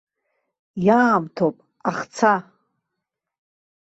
[0.85, 1.55] Иаамҭоуп,
[1.89, 2.33] ахца.